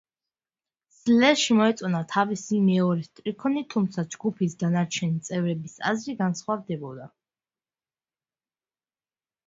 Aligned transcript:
სლეშს 0.99 1.51
მოეწონა 1.59 2.01
თავისი 2.13 2.57
მეორე 2.69 3.05
სტრიქონი, 3.09 3.63
თუმცა 3.75 4.07
ჯგუფის 4.17 4.59
დანარჩენი 4.65 5.23
წევრების 5.31 5.79
აზრი 5.95 6.19
განსხვავდებოდა. 6.27 7.11